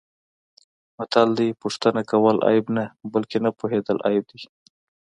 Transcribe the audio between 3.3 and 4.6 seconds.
نه پوهېدل عیب دی.